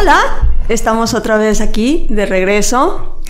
[0.00, 3.20] Hola, estamos otra vez aquí de regreso.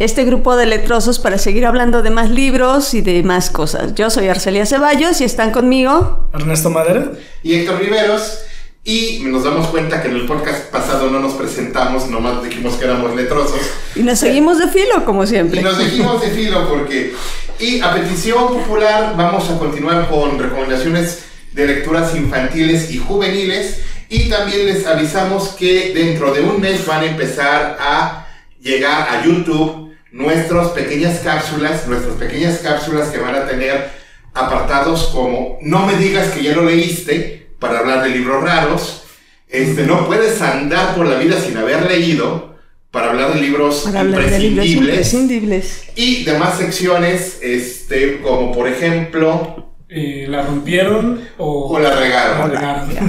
[0.00, 3.94] Este grupo de letrosos para seguir hablando de más libros y de más cosas.
[3.94, 7.12] Yo soy Arcelia Ceballos y están conmigo Ernesto Madera
[7.44, 8.40] y Héctor Riveros.
[8.82, 12.86] Y nos damos cuenta que en el podcast pasado no nos presentamos, nomás dijimos que
[12.86, 13.60] éramos letrosos.
[13.94, 15.60] Y nos seguimos de filo, como siempre.
[15.60, 17.14] Y nos dijimos de filo porque...
[17.60, 21.20] Y a petición popular vamos a continuar con recomendaciones
[21.52, 23.85] de lecturas infantiles y juveniles.
[24.08, 28.26] Y también les avisamos que dentro de un mes van a empezar a
[28.60, 33.90] llegar a YouTube nuestras pequeñas cápsulas, nuestras pequeñas cápsulas que van a tener
[34.34, 39.02] apartados como No me digas que ya lo leíste, para hablar de libros raros.
[39.48, 42.56] Este, no puedes andar por la vida sin haber leído
[42.90, 49.65] para hablar de libros, imprescindibles, Y demás secciones, este, como por ejemplo...
[49.88, 52.50] Eh, ¿La rompieron o, la regaron?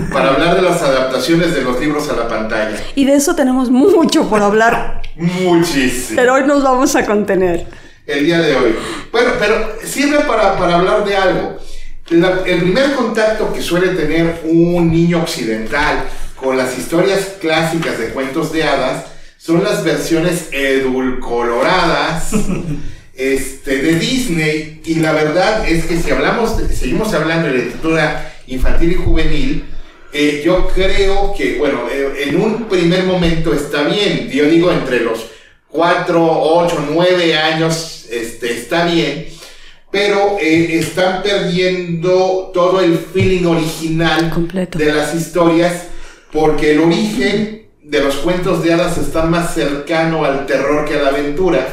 [0.13, 2.77] para hablar de las adaptaciones de los libros a la pantalla.
[2.95, 5.01] Y de eso tenemos mucho por hablar.
[5.15, 6.15] Muchísimo.
[6.15, 7.65] Pero hoy nos vamos a contener.
[8.05, 8.75] El día de hoy.
[9.11, 11.57] Bueno, pero sirve para, para hablar de algo
[12.09, 18.53] el primer contacto que suele tener un niño occidental con las historias clásicas de cuentos
[18.53, 19.05] de hadas
[19.37, 22.31] son las versiones edulcoloradas
[23.17, 24.81] este, de Disney.
[24.85, 29.65] Y la verdad es que si hablamos, seguimos hablando de literatura infantil y juvenil,
[30.13, 34.29] eh, yo creo que, bueno, eh, en un primer momento está bien.
[34.29, 35.25] Yo digo entre los
[35.69, 39.37] 4, 8, 9 años, este, está bien
[39.91, 44.31] pero eh, están perdiendo todo el feeling original
[44.75, 45.87] de las historias
[46.31, 51.03] porque el origen de los cuentos de hadas está más cercano al terror que a
[51.03, 51.65] la aventura,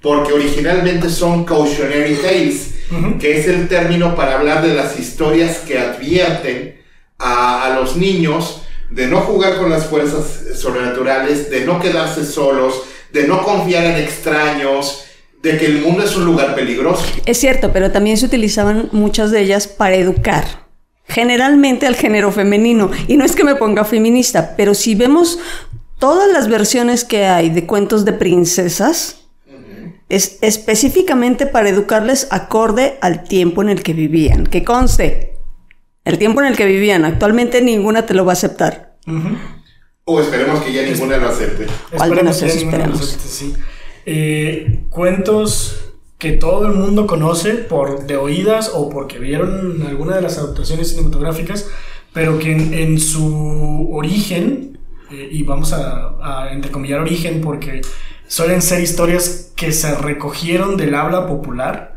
[0.00, 2.74] porque originalmente son cautionary tales,
[3.20, 6.80] que es el término para hablar de las historias que advierten
[7.18, 12.82] a, a los niños de no jugar con las fuerzas sobrenaturales, de no quedarse solos,
[13.12, 15.04] de no confiar en extraños,
[15.42, 17.04] de que el mundo es un lugar peligroso.
[17.26, 20.66] Es cierto, pero también se utilizaban muchas de ellas para educar.
[21.06, 22.90] Generalmente al género femenino.
[23.06, 25.38] Y no es que me ponga feminista, pero si vemos
[25.98, 29.17] todas las versiones que hay de cuentos de princesas,
[30.08, 34.46] es específicamente para educarles acorde al tiempo en el que vivían.
[34.46, 35.38] Que conste,
[36.04, 38.96] el tiempo en el que vivían, actualmente ninguna te lo va a aceptar.
[40.04, 41.66] O esperemos que ya ninguna lo acepte.
[41.98, 43.18] Al menos eso esperemos.
[44.06, 45.84] Eh, cuentos
[46.16, 50.88] que todo el mundo conoce por de oídas o porque vieron alguna de las adaptaciones
[50.88, 51.68] cinematográficas,
[52.14, 54.78] pero que en, su origen,
[55.12, 57.82] eh, y vamos a, a entrecomillar origen porque
[58.28, 61.96] suelen ser historias que se recogieron del habla popular,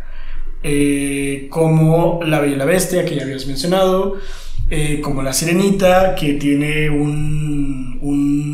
[0.64, 4.18] eh, como La Bella y la Bestia, que ya habías mencionado,
[5.04, 8.52] como La Sirenita, que tiene un, un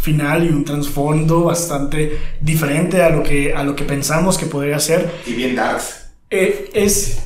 [0.00, 4.78] final y un trasfondo bastante diferente a lo que, a lo que pensamos que podría
[4.78, 5.10] ser.
[5.26, 6.06] Y bien darks.
[6.30, 7.18] Eh, es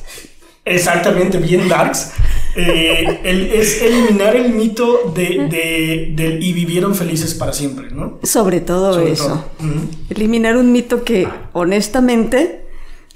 [0.65, 2.11] exactamente bien darks.
[2.55, 3.19] Eh,
[3.59, 8.19] es eliminar el mito de, del y vivieron felices para siempre, ¿no?
[8.23, 9.45] Sobre todo eso.
[10.09, 12.65] Eliminar un mito que honestamente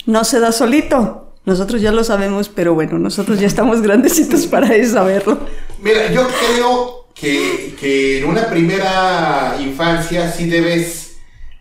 [0.05, 1.33] no se da solito.
[1.45, 5.39] Nosotros ya lo sabemos, pero bueno, nosotros ya estamos grandecitos para saberlo.
[5.81, 11.17] Mira, yo creo que, en una primera infancia sí debes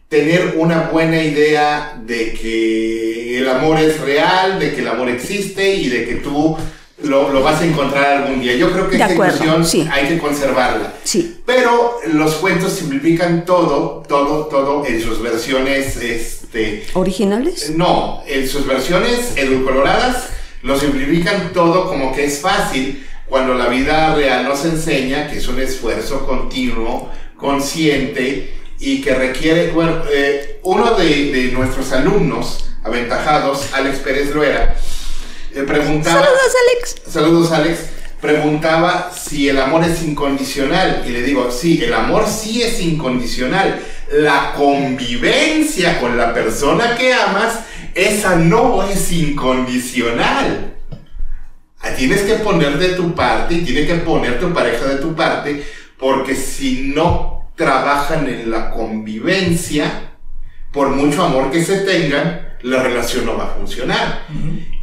[0.08, 5.74] tener una buena idea de que el amor es real, de que el amor existe
[5.74, 6.56] y de que tú
[7.02, 8.56] lo, vas a encontrar algún día.
[8.56, 10.94] Yo creo que esa ilusión hay que conservarla.
[11.04, 11.40] Sí.
[11.44, 17.70] Pero los cuentos simplifican todo, todo, todo en sus versiones este, originales.
[17.70, 20.30] No, en sus versiones edulcoloradas
[20.62, 25.48] lo simplifican todo como que es fácil cuando la vida real nos enseña que es
[25.48, 33.98] un esfuerzo continuo, consciente y que requiere, bueno, eh, uno de, nuestros alumnos aventajados, Alex
[33.98, 34.76] Pérez Loera,
[35.56, 36.22] eh, preguntaba...
[36.22, 36.94] Saludos Alex.
[37.08, 37.80] Saludos Alex.
[38.20, 43.80] Preguntaba si el amor es incondicional y le digo, sí, el amor sí es incondicional.
[44.12, 47.60] La convivencia con la persona que amas,
[47.94, 50.74] esa no es incondicional.
[51.80, 55.14] Ah, tienes que poner de tu parte y tiene que poner tu pareja de tu
[55.14, 55.64] parte
[55.98, 60.10] porque si no trabajan en la convivencia,
[60.72, 64.26] por mucho amor que se tengan, la relación no va a funcionar.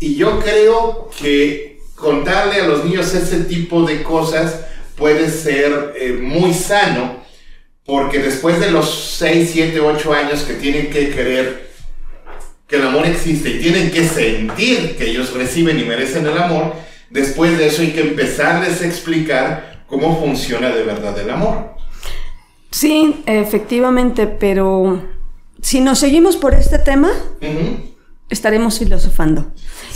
[0.04, 4.66] Y yo creo que contarle a los niños ese tipo de cosas
[4.98, 7.24] puede ser eh, muy sano,
[7.86, 11.70] porque después de los 6, 7, 8 años que tienen que creer
[12.68, 16.74] que el amor existe y tienen que sentir que ellos reciben y merecen el amor,
[17.14, 21.76] Después de eso hay que empezarles a explicar cómo funciona de verdad el amor.
[22.72, 25.00] Sí, efectivamente, pero
[25.62, 27.12] si nos seguimos por este tema,
[28.30, 29.52] estaremos filosofando.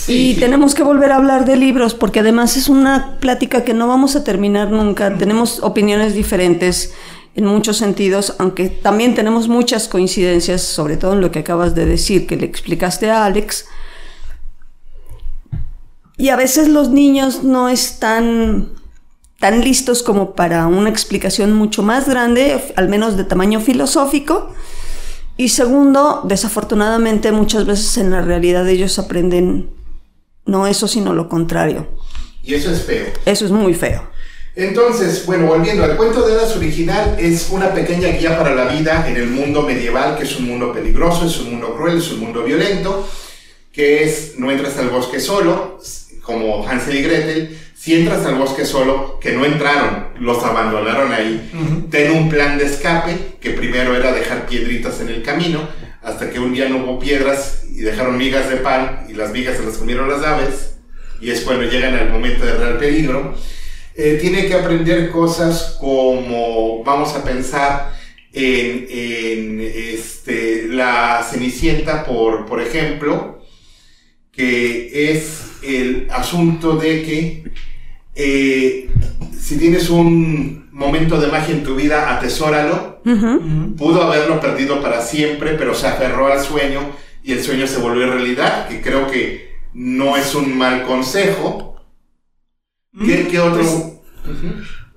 [0.08, 3.88] y tenemos que volver a hablar de libros, porque además es una plática que no
[3.88, 5.18] vamos a terminar nunca.
[5.18, 6.94] Tenemos opiniones diferentes
[7.36, 11.86] en muchos sentidos, aunque también tenemos muchas coincidencias, sobre todo en lo que acabas de
[11.86, 13.66] decir, que le explicaste a Alex.
[16.18, 18.72] Y a veces los niños no están
[19.40, 24.52] tan listos como para una explicación mucho más grande, al menos de tamaño filosófico.
[25.38, 29.70] Y segundo, desafortunadamente muchas veces en la realidad ellos aprenden
[30.46, 31.88] no eso, sino lo contrario.
[32.44, 33.06] Y eso es feo.
[33.26, 34.10] Eso es muy feo.
[34.56, 39.08] Entonces, bueno, volviendo al cuento de hadas original, es una pequeña guía para la vida
[39.08, 42.22] en el mundo medieval, que es un mundo peligroso, es un mundo cruel, es un
[42.22, 43.08] mundo violento,
[43.72, 45.80] que es no entras al bosque solo,
[46.24, 51.88] como Hansel y Gretel, si entras al bosque solo, que no entraron, los abandonaron ahí,
[51.92, 55.70] ten un plan de escape, que primero era dejar piedritas en el camino,
[56.02, 59.58] hasta que un día no hubo piedras y dejaron migas de pan y las migas
[59.58, 60.80] se las comieron las aves,
[61.22, 63.36] y es cuando llegan al momento de real peligro.
[63.96, 67.94] Eh, tiene que aprender cosas como, vamos a pensar
[68.34, 73.40] en, en este, la Cenicienta, por, por ejemplo,
[74.32, 77.44] que es el asunto de que
[78.18, 78.90] eh,
[79.40, 83.02] si tienes un momento de magia en tu vida, atesóralo.
[83.78, 86.82] Pudo haberlo perdido para siempre, pero se aferró al sueño
[87.24, 91.80] y el sueño se volvió realidad, que creo que no es un mal consejo.
[93.06, 93.64] ¿Qué, mm, otro?
[93.64, 94.38] Pues,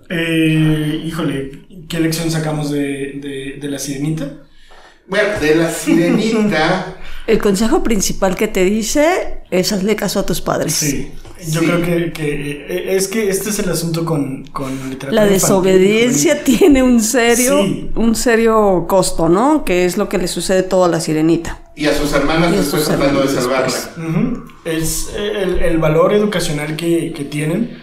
[0.09, 4.49] eh, híjole, ¿qué lección sacamos de, de la sirenita?
[5.07, 6.97] Bueno, de la sirenita.
[7.27, 10.75] El consejo principal que te dice es hazle caso a tus padres.
[10.75, 11.13] Sí.
[11.49, 15.25] Yo creo que, que, eh, es que este es el asunto con, con literatura.
[15.25, 17.61] La desobediencia tiene un serio,
[17.95, 19.65] un serio costo, ¿no?
[19.65, 21.61] Que es lo que le sucede todo a la sirenita.
[21.77, 23.75] Y a sus hermanas después tratando de salvarla.
[24.65, 27.79] Es el, el, valor educacional que, que tienen.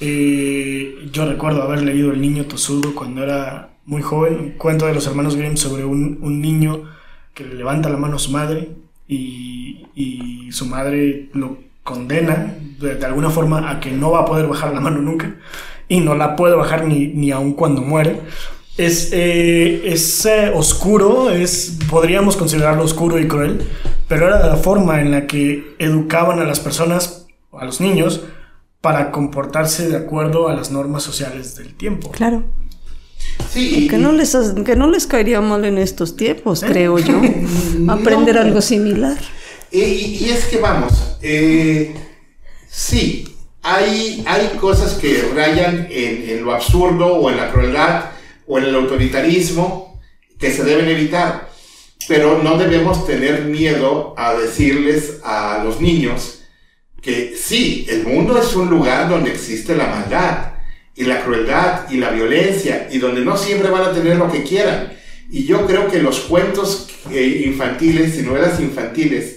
[0.00, 4.94] Eh, yo recuerdo haber leído El niño tosudo cuando era muy joven, un cuento de
[4.94, 6.84] los hermanos Grimm sobre un, un niño
[7.32, 8.70] que le levanta la mano a su madre
[9.06, 14.46] y, y su madre lo condena de, alguna forma a que no va a poder
[14.46, 15.36] bajar la mano nunca
[15.88, 18.20] y no la puede bajar ni, ni aun cuando muere.
[18.76, 23.66] Es, eh, es eh, oscuro, es, podríamos considerarlo oscuro y cruel,
[24.06, 28.24] pero era la forma en la que educaban a las personas, a los niños,
[28.82, 32.10] para comportarse de acuerdo a las normas sociales del tiempo.
[32.10, 32.42] Claro.
[33.48, 36.66] Sí, que no, les, que no les caería mal en estos tiempos, ¿Eh?
[36.68, 37.20] creo yo,
[37.88, 39.16] aprender algo similar.
[39.78, 41.94] Y, es que vamos, eh,
[42.66, 48.06] sí, hay, hay cosas que rayan en, lo absurdo o en la crueldad
[48.46, 50.00] o en el autoritarismo
[50.38, 51.50] que se deben evitar,
[52.08, 56.40] pero no debemos tener miedo a decirles a los niños
[57.02, 60.54] que sí, el mundo es un lugar donde existe la maldad
[60.94, 64.42] y la crueldad y la violencia y donde no siempre van a tener lo que
[64.42, 64.94] quieran.
[65.30, 69.35] Y yo creo que los cuentos eh, infantiles y novelas infantiles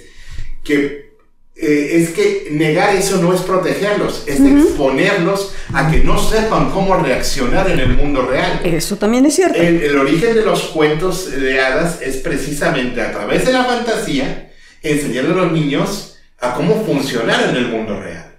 [0.69, 1.09] que
[1.55, 6.95] eh, es que negar eso no es protegerlos, es exponerlos a que no sepan cómo
[6.95, 8.61] reaccionar en el mundo real.
[8.63, 9.59] Eso también es cierto.
[9.59, 15.33] El, origen de los cuentos de hadas es precisamente a través de la fantasía enseñarle
[15.33, 18.35] a los niños a cómo funcionar en el mundo real.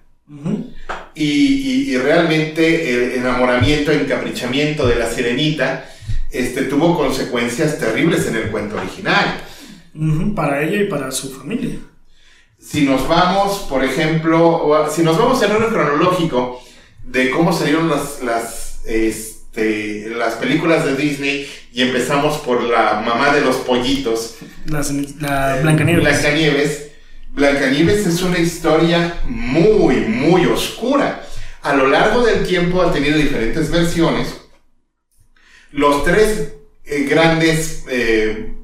[1.15, 5.91] y, realmente el enamoramiento, encaprichamiento de la sirenita
[6.31, 9.43] este, tuvo consecuencias terribles en el cuento original.
[10.35, 11.77] Para ella y para su familia
[12.61, 16.63] si nos vamos, por ejemplo, si nos vamos en orden cronológico
[17.03, 23.35] de cómo salieron las, las, este, las películas de Disney y empezamos por la mamá
[23.35, 24.37] de los pollitos.
[24.67, 24.83] La,
[25.21, 26.05] la Blancanieves.
[26.05, 26.91] Blancanieves.
[27.33, 31.27] Blancanieves es una historia muy, muy oscura.
[31.63, 34.35] A lo largo del tiempo ha tenido diferentes versiones.
[35.73, 38.55] Los tres eh, grandes eh,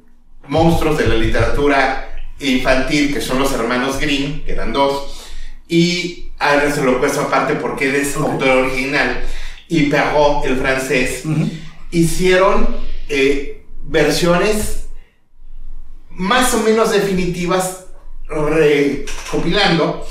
[0.48, 2.05] monstruos de la literatura
[2.40, 5.24] infantil, que son los hermanos Green, que eran dos,
[5.68, 9.22] y ahora se lo puesto aparte porque él es autor original,
[9.68, 11.22] y Perrault, el francés,
[11.90, 12.76] hicieron
[13.08, 14.86] eh, versiones
[16.10, 17.84] más o menos definitivas,
[18.28, 20.06] recopilando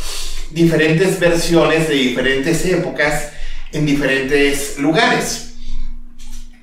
[0.51, 3.29] diferentes versiones de diferentes épocas
[3.71, 5.55] en diferentes lugares.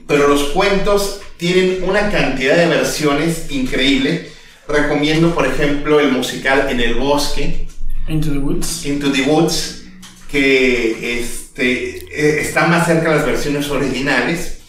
[0.07, 4.32] Pero los cuentos tienen una cantidad de versiones increíble
[4.73, 7.69] Recomiendo, por ejemplo, el musical En el Bosque.
[8.09, 8.87] Into the Woods.
[8.87, 9.85] Into the Woods,
[10.31, 14.61] que este, eh, está más cerca de las versiones originales.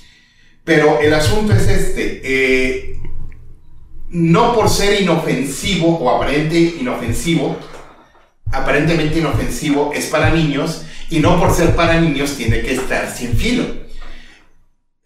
[0.65, 2.22] Pero el asunto es este.
[2.24, 2.93] eh,
[4.10, 7.57] no por ser inofensivo o aparente inofensivo,
[8.51, 13.36] aparentemente inofensivo es para niños y no por ser para niños tiene que estar sin
[13.36, 13.65] filo.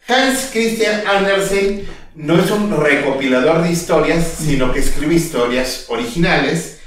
[0.08, 1.86] Hans Christian Andersen
[2.18, 6.80] no es un recopilador de historias, sino que escribe historias originales.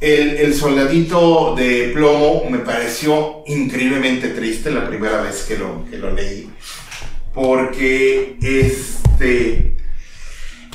[0.00, 6.12] El, soldadito de plomo me pareció increíblemente triste la primera vez que lo, que lo
[6.12, 6.50] leí.
[7.32, 9.76] Porque este.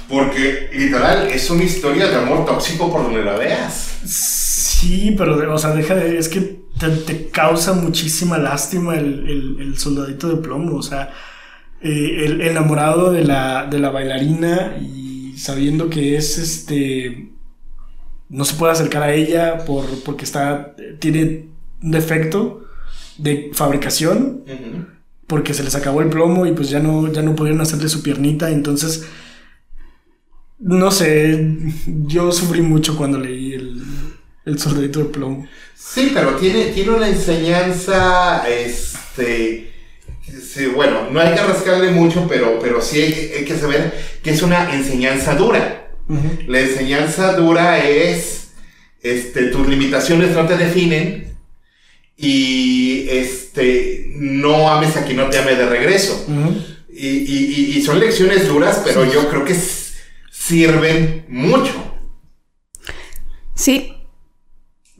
[0.10, 4.00] Porque literal es una historia de amor tóxico por donde la veas.
[4.06, 6.18] Sí, pero, o sea, deja de.
[6.18, 6.40] Es que
[6.80, 10.78] te, te causa muchísima lástima el, el- el soldadito de plomo.
[10.78, 11.14] O sea,
[11.82, 17.30] eh, el enamorado de la, de la bailarina y sabiendo que es este.
[18.30, 20.76] No se puede acercar a ella por, porque está.
[21.00, 21.48] Tiene
[21.82, 22.66] un defecto
[23.18, 24.44] de fabricación.
[25.28, 28.02] Porque se les acabó el plomo y pues ya no, ya no pudieron hacerle su
[28.02, 28.50] piernita.
[28.50, 29.08] Entonces.
[30.60, 31.58] No sé.
[31.86, 33.82] Yo sufrí mucho cuando leí el,
[34.46, 35.48] el soldadito de plomo.
[35.76, 39.69] Sí, pero tiene, tiene una enseñanza, este,
[40.54, 44.32] sí, bueno, no hay que rascarle mucho, pero, pero sí hay, hay que saber que
[44.32, 45.76] es una enseñanza dura.
[46.48, 48.50] La enseñanza dura es,
[49.04, 51.36] este, tus limitaciones no te definen
[52.18, 56.26] y, este, no ames a quien no te ame de regreso.
[56.92, 59.56] Y, y- y- y son lecciones duras, pero yo creo que
[60.32, 61.72] sirven mucho.
[63.56, 63.94] Sí,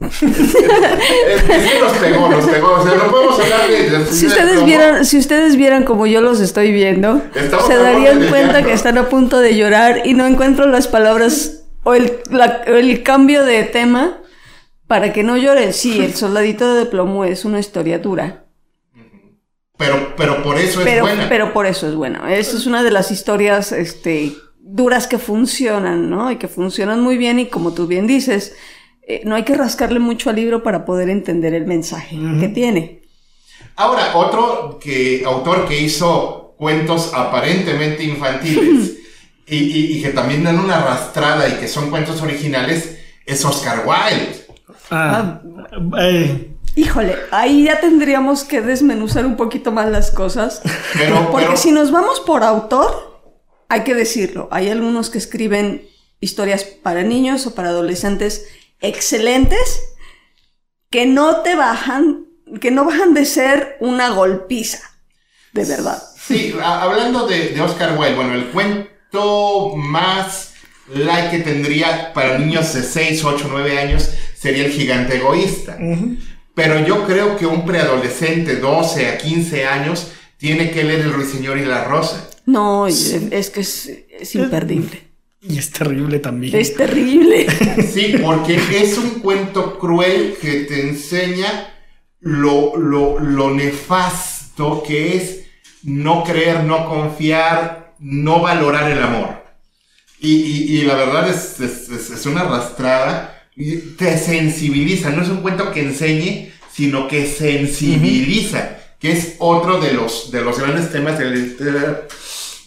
[0.00, 2.72] nos pegó, nos pegó.
[2.72, 3.90] O sea, no podemos hablar de.
[3.90, 7.76] de- Si de ustedes vieran, si ustedes vieran como yo los estoy viendo, Estamos se
[7.76, 8.68] darían cuenta llanto.
[8.68, 13.02] que están a punto de llorar y no encuentro las palabras o el, la- el
[13.02, 14.18] cambio de tema
[14.86, 15.72] para que no lloren.
[15.72, 18.44] Sí, el soldadito de plomo es una historia dura,
[19.76, 21.28] Pero, pero por eso es pero, buena.
[21.28, 22.26] pero por eso es bueno.
[22.26, 26.30] Esa es una de las historias, este, duras que funcionan, ¿no?
[26.30, 28.54] Y que funcionan muy bien y como tú bien dices,
[29.02, 33.02] eh, no hay que rascarle mucho al libro para poder entender el mensaje que tiene.
[33.76, 38.92] Ahora, otro que, autor que hizo cuentos aparentemente infantiles
[39.46, 43.84] y, y- y que también dan una arrastrada y que son cuentos originales es Oscar
[43.86, 44.46] Wilde.
[44.90, 45.40] Ah,
[46.00, 50.62] eh, Híjole, ahí ya tendríamos que desmenuzar un poquito más las cosas.
[50.94, 53.22] Pero, Porque pero- si nos vamos por autor,
[53.68, 54.48] hay que decirlo.
[54.52, 55.82] Hay algunos que escriben
[56.20, 58.46] historias para niños o para adolescentes
[58.80, 59.80] excelentes
[60.90, 62.26] que no te bajan,
[62.60, 64.80] que no bajan de ser una golpiza.
[65.52, 66.02] De verdad.
[66.16, 70.52] Sí, hablando de, de Oscar Wilde, bueno, el cuento más
[70.94, 75.78] like que tendría para niños de 6, 8, 9 años sería El gigante egoísta.
[76.54, 81.58] Pero yo creo que un preadolescente, 12 a 15 años, tiene que leer El ruiseñor
[81.58, 82.28] y la rosa.
[82.46, 85.09] No, es que es, es imperdible.
[85.42, 86.54] Y es terrible también.
[86.56, 87.46] Es terrible.
[87.92, 91.72] Sí, porque es un cuento cruel que te enseña
[92.20, 95.40] lo, lo, lo nefasto que es
[95.82, 99.40] no creer, no confiar, no valorar el amor.
[100.20, 103.42] Y, y- y la verdad es, es, es- una arrastrada.
[103.56, 109.80] y Te sensibiliza, no es un cuento que enseñe, sino que sensibiliza, que es otro
[109.80, 112.08] de los, de los grandes temas de la liter-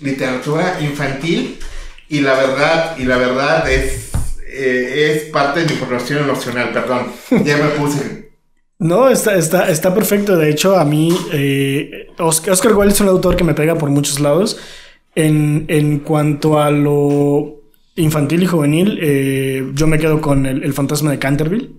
[0.01, 1.60] literatura infantil.
[2.10, 4.12] Y la verdad, y la verdad es,
[4.48, 7.07] eh, es parte de mi formación emocional, perdón.
[7.43, 8.31] Ya me puse.
[8.79, 10.36] No, está, está, está perfecto.
[10.36, 13.89] De hecho, a mí, eh, Oscar, Oscar Wilde es un autor que me pega por
[13.89, 14.57] muchos lados.
[15.15, 17.62] En, en cuanto a lo
[17.95, 21.69] infantil y juvenil, eh, yo me quedo con el, el fantasma de Canterville.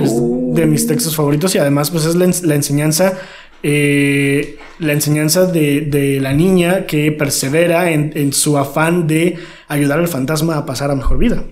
[0.00, 0.12] Es
[0.54, 3.18] de mis textos favoritos y además, pues es la, la enseñanza.
[3.62, 10.08] Eh, la enseñanza de, de la niña que persevera en, su afán de ayudar al
[10.08, 11.44] fantasma a pasar a mejor vida.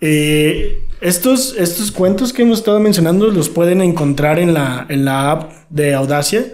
[0.00, 5.30] Eh, estos, estos cuentos que hemos estado mencionando los pueden encontrar en la, en la
[5.30, 6.46] app de Audacia.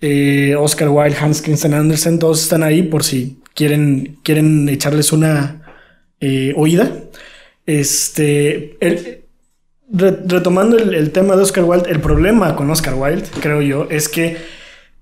[0.00, 5.58] Eh, Oscar Wilde, Hans Christian Andersen, todos están ahí por si quieren, quieren echarles una
[6.54, 6.92] oída.
[7.66, 8.76] Este,
[9.92, 13.86] re- retomando el, el tema de Oscar Wilde, el problema con Oscar Wilde, creo yo,
[13.90, 14.36] es que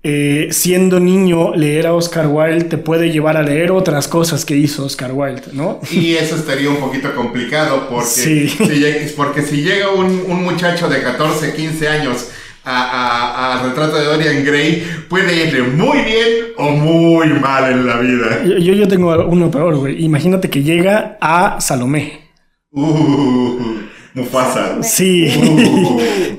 [0.03, 4.55] eh, siendo niño, leer a Oscar Wilde te puede llevar a leer otras cosas que
[4.57, 5.79] hizo Oscar Wilde, ¿no?
[5.91, 8.49] Y eso estaría un poquito complicado porque, Sí.
[8.49, 12.29] si, porque si llega un, un muchacho de 14, 15 años
[12.63, 17.97] a- a- retrato de Dorian Gray, puede irle muy bien o muy mal en la
[17.99, 18.43] vida.
[18.43, 20.03] Yo, yo, yo tengo uno peor, güey.
[20.03, 22.21] Imagínate que llega a Salomé.
[22.71, 23.81] Uh,
[24.13, 24.83] Mufasa.
[24.83, 25.27] Sí.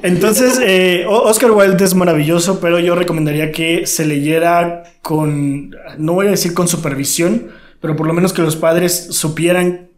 [0.03, 6.27] Entonces, eh, Oscar Wilde es maravilloso, pero yo recomendaría que se leyera con, no voy
[6.27, 7.51] a decir con supervisión,
[7.81, 9.91] pero por lo menos que los padres supieran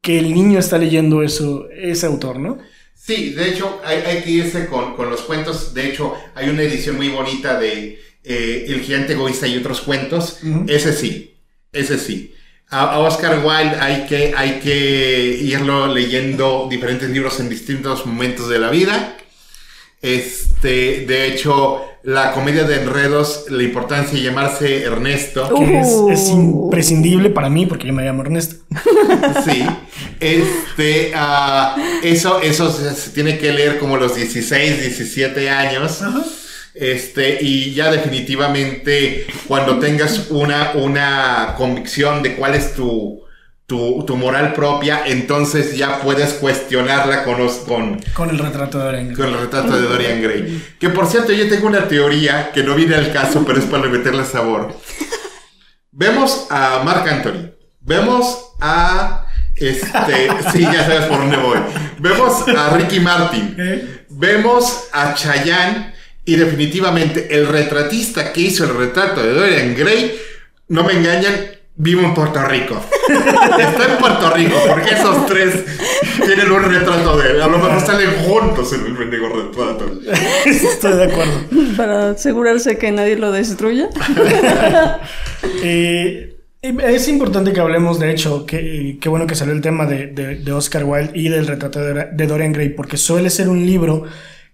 [0.00, 2.58] que el niño está leyendo eso, ese autor, ¿no?
[2.94, 5.74] Sí, de hecho, hay, hay que irse con, con los cuentos.
[5.74, 10.38] De hecho, hay una edición muy bonita de eh, El gigante egoísta y otros cuentos.
[10.68, 11.34] Ese sí,
[11.72, 12.32] ese sí.
[12.72, 18.58] A, Oscar Wilde hay que, hay que irlo leyendo diferentes libros en distintos momentos de
[18.58, 19.16] la vida.
[20.00, 25.54] Este, de hecho, la comedia de enredos, la importancia de llamarse Ernesto.
[25.54, 26.64] Que es, es Uh.
[26.64, 28.56] imprescindible para mí porque yo me llamo Ernesto.
[29.44, 29.64] Sí,
[30.18, 36.00] este, ah, eso, eso se, se tiene que leer como los 16, 17 años.
[36.74, 43.22] Este, y ya definitivamente cuando tengas una, una convicción de cuál es tu,
[43.66, 48.84] tu, tu moral propia, entonces ya puedes cuestionarla con, los- con, Con el retrato de
[48.84, 49.16] Dorian Gray.
[49.16, 50.62] con el retrato de Dorian Gray.
[50.80, 53.88] Que por cierto, yo tengo una teoría que no viene al caso, pero es para
[53.88, 54.74] meterle sabor.
[55.90, 57.50] Vemos a Mark Anthony.
[57.80, 59.26] Vemos a.
[59.56, 60.28] Este.
[60.52, 61.58] Sí, ya sabes por dónde voy.
[61.98, 63.54] Vemos a Ricky Martin.
[63.58, 64.04] ¿Eh?
[64.10, 65.92] Vemos a Chayanne.
[66.24, 70.14] Y definitivamente el retratista que hizo el retrato de Dorian Gray,
[70.68, 71.34] no me engañan,
[71.74, 72.80] vive en Puerto Rico.
[73.58, 75.64] Está en Puerto Rico, porque esos tres
[76.24, 77.42] tienen un retrato de él.
[77.42, 79.92] A lo mejor salen juntos en el mendigo retrato.
[80.46, 81.32] Estoy de acuerdo.
[81.76, 83.88] Para asegurarse que nadie lo destruya.
[85.64, 90.06] Eh, es importante que hablemos, de hecho, que qué bueno que salió el tema de,
[90.08, 93.66] de- de Oscar Wilde y del retrato de, de Dorian Gray, porque suele ser un
[93.66, 94.04] libro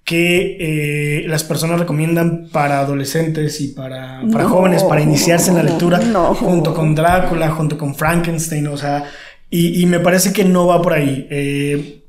[0.09, 5.57] que eh, las personas recomiendan para adolescentes y para, para No, jóvenes, para iniciarse en
[5.59, 6.35] la lectura, no.
[6.35, 9.05] junto con Drácula, junto con Frankenstein, o sea,
[9.51, 11.27] y, y me parece que no va por ahí.
[11.31, 12.05] Eh,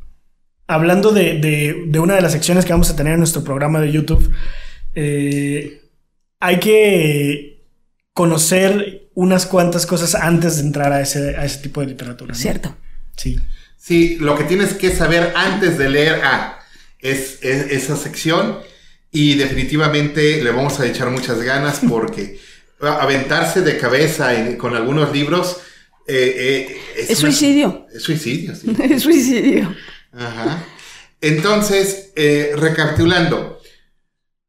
[0.67, 3.81] hablando de, de- de una de las secciones que vamos a tener en nuestro programa
[3.81, 4.31] de YouTube,
[4.95, 5.81] eh,
[6.39, 7.65] hay que
[8.13, 12.29] conocer unas cuantas cosas antes de entrar a ese, a ese tipo de literatura.
[12.33, 12.39] ¿no?
[12.39, 12.75] Cierto.
[13.17, 13.37] Sí.
[13.77, 16.58] Sí, lo que tienes que saber antes de leer A
[16.99, 18.59] es, es esa sección
[19.11, 22.39] y definitivamente le vamos a echar muchas ganas porque
[22.81, 25.57] aventarse de cabeza en- con algunos libros
[26.07, 27.87] eh, eh, Es una- suicidio.
[27.93, 28.75] Es suicidio, sí.
[28.89, 29.75] Es suicidio.
[30.11, 30.65] Ajá.
[31.21, 33.61] Entonces, eh, recapitulando,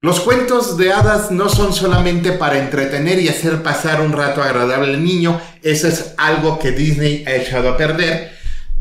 [0.01, 4.95] los cuentos de hadas no son solamente para entretener y hacer pasar un rato agradable
[4.95, 8.31] al niño, eso es algo que Disney ha echado a perder.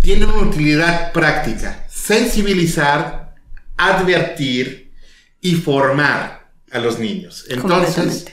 [0.02, 3.19] Tienen una utilidad práctica, sensibilizar,
[3.80, 4.92] advertir
[5.42, 7.46] y formar a los niños.
[7.50, 8.26] Entonces,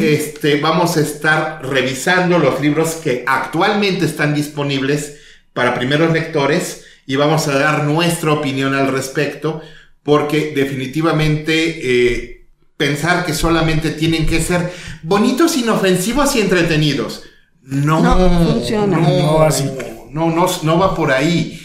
[0.00, 5.18] este, vamos a estar revisando los libros que actualmente están disponibles
[5.52, 9.62] para primeros lectores y vamos a dar nuestra opinión al respecto
[10.02, 12.46] porque definitivamente eh,
[12.76, 14.72] pensar que solamente tienen que ser
[15.02, 17.22] bonitos, inofensivos y entretenidos.
[17.62, 18.96] No, No, funciona.
[18.96, 19.64] No, No va así.
[20.10, 21.60] no, no, no va por ahí.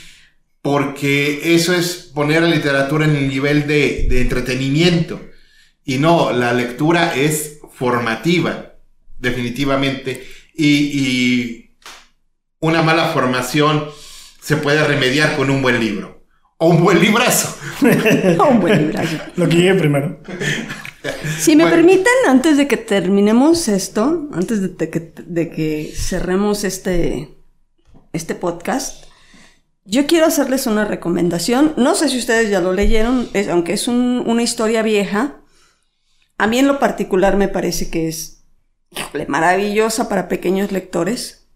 [0.64, 5.22] Porque eso es poner la literatura en el nivel de, de entretenimiento.
[5.84, 8.74] Y no, la lectura es formativa,
[9.20, 10.26] definitivamente.
[10.56, 11.76] Y, y
[12.62, 13.90] una mala formación
[14.42, 16.24] se puede remediar con un buen libro.
[16.60, 17.58] O un buen librazo.
[18.50, 19.18] Un buen librazo.
[19.36, 20.22] Lo que llegue primero.
[21.40, 21.76] Si me Bueno.
[21.76, 27.28] permiten, antes de que terminemos esto, antes de, de que, de que cerremos este,
[28.14, 29.04] este podcast,
[29.86, 31.74] yo quiero hacerles una recomendación.
[31.78, 35.42] No sé si ustedes ya lo leyeron, es- aunque es un- una historia vieja.
[36.38, 38.46] A mí en lo particular me parece que es
[38.92, 41.48] híjole, maravillosa para pequeños lectores.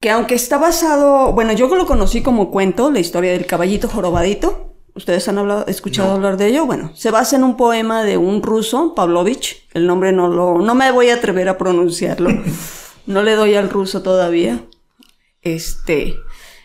[0.00, 4.76] Que aunque está basado, bueno, yo lo conocí como cuento, la historia del caballito jorobadito.
[4.94, 6.14] ¿Ustedes han hablado, escuchado No.
[6.16, 6.66] hablar de ello?
[6.66, 9.66] Bueno, se basa en un poema de un ruso, Pavlovich.
[9.72, 12.30] El nombre no lo, no me voy a atrever a pronunciarlo.
[13.06, 14.62] no le doy al ruso todavía.
[15.42, 16.14] Este,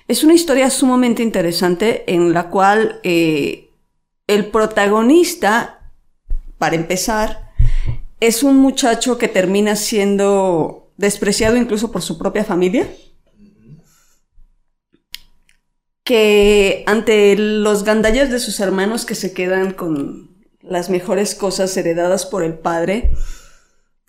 [0.09, 3.69] es una historia sumamente interesante en la cual eh,
[4.25, 5.91] el protagonista,
[6.57, 7.51] para empezar,
[8.19, 12.89] es un muchacho que termina siendo despreciado incluso por su propia familia.
[16.03, 22.25] Que ante los gandallas de sus hermanos que se quedan con las mejores cosas heredadas
[22.25, 23.13] por el padre,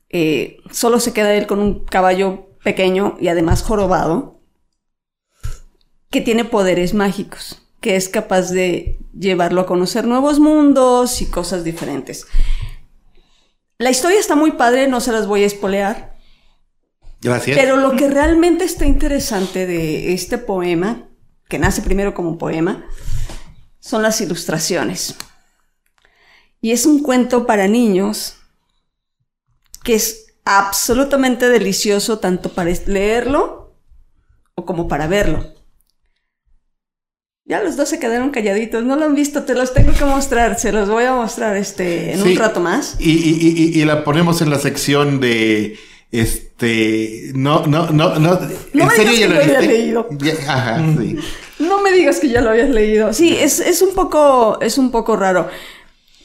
[0.08, 4.39] eh, solo se queda él con un caballo pequeño y además jorobado,
[6.10, 11.62] que tiene poderes mágicos, que es capaz de llevarlo a conocer nuevos mundos y cosas
[11.64, 12.26] diferentes.
[13.78, 16.18] La historia está muy padre, no se las voy a espolear,
[17.22, 17.56] Gracias.
[17.56, 21.08] pero lo que realmente está interesante de este poema,
[21.48, 22.84] que nace primero como un poema,
[23.78, 25.14] son las ilustraciones.
[26.60, 28.36] Y es un cuento para niños
[29.82, 33.74] que es absolutamente delicioso tanto para leerlo
[34.54, 35.59] o como para verlo.
[37.50, 40.56] Ya los dos se quedaron calladitos, no lo han visto, te los tengo que mostrar,
[40.56, 42.94] se los voy a mostrar este, en un rato más.
[43.00, 45.76] Y, la ponemos en la sección de
[46.12, 48.38] este no, no, no, no.
[48.72, 50.08] ¿En serio ya lo habías leído?
[50.46, 50.98] ajá, mm.
[51.00, 51.16] sí.
[51.58, 53.12] No me digas que ya lo habías leído.
[53.12, 55.48] Sí, es, es un poco, es un poco raro.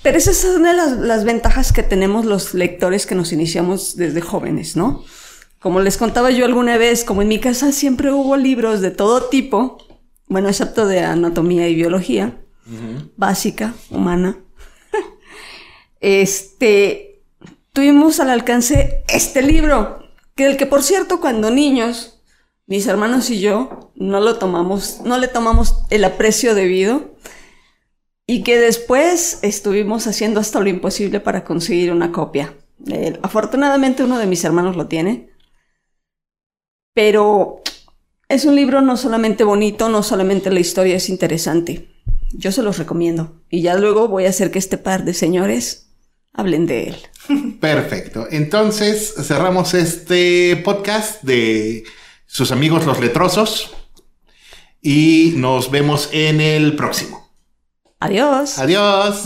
[0.04, 3.98] Pero esa es una de las, las, ventajas que tenemos los lectores que nos iniciamos
[3.98, 5.04] desde jóvenes, ¿no?
[5.58, 9.24] Como les contaba yo alguna vez, como en mi casa siempre hubo libros de todo
[9.24, 9.80] tipo,
[10.28, 12.42] bueno, excepto de anatomía y biología,
[13.16, 14.38] básica, humana.
[16.00, 17.22] este,
[17.74, 20.00] tuvimos al alcance este libro,
[20.36, 22.22] que el que por cierto cuando niños,
[22.66, 27.16] mis hermanos y yo no lo tomamos, no le tomamos el aprecio debido
[28.28, 32.56] y que después estuvimos haciendo hasta lo imposible para conseguir una copia.
[33.22, 35.30] afortunadamente uno de mis hermanos lo tiene,
[36.94, 37.62] pero
[38.30, 41.90] es un libro no solamente bonito, no solamente la historia es interesante.
[42.32, 43.42] Yo se los recomiendo.
[43.50, 45.92] Y ya luego voy a hacer que este par de señores
[46.34, 46.98] hablen de él.
[47.62, 48.28] Perfecto.
[48.30, 51.84] Entonces cerramos este podcast de
[52.26, 53.74] sus amigos los letrosos.
[54.82, 57.32] Y nos vemos en el próximo.
[58.00, 58.60] Adiós.
[58.60, 59.24] Adiós.